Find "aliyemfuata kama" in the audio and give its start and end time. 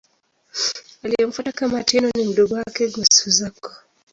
1.03-1.83